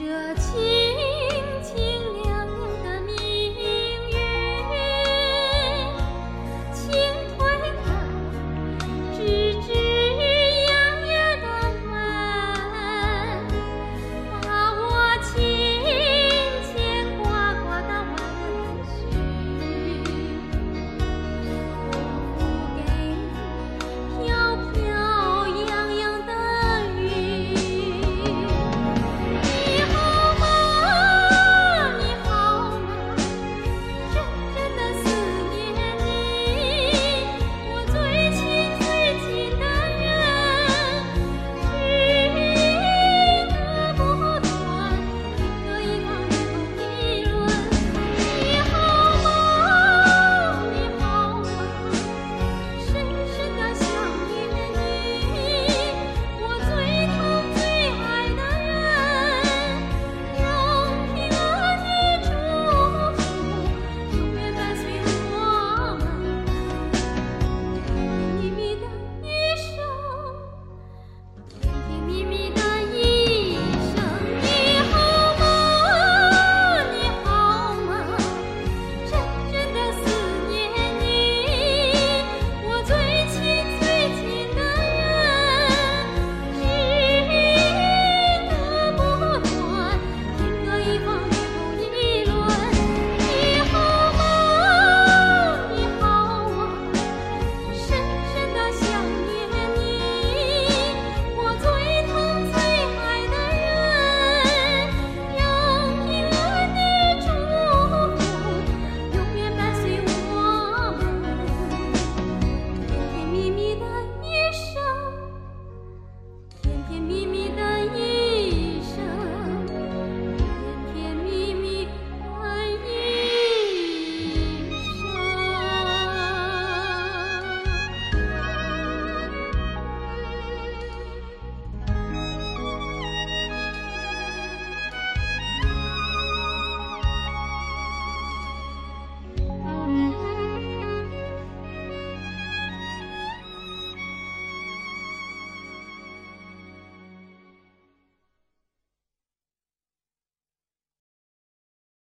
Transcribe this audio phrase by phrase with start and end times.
[0.00, 0.79] 这情。